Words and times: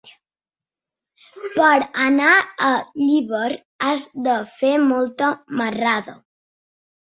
Per 1.57 1.73
anar 2.05 2.31
a 2.39 2.71
Llíber 3.03 3.51
has 3.89 4.07
de 4.31 4.41
fer 4.57 4.75
molta 4.89 5.33
marrada. 5.63 6.19